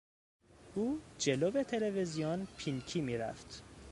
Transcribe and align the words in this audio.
او 0.75 0.99
جلو 1.19 1.63
تلویزیون 1.63 2.47
پینکی 2.57 3.01
میرفت. 3.01 3.63